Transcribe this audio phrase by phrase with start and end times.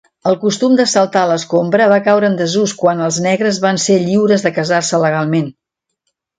[0.29, 4.49] El costum de saltar l'escombra va caure en desús quan els negres van ser lliures
[4.49, 5.57] de casar-se legalment.